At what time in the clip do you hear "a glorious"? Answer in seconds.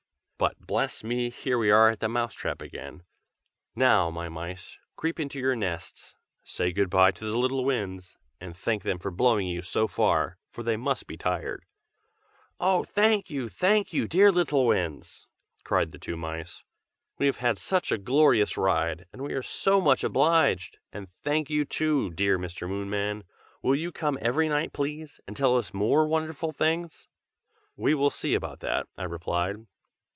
17.91-18.57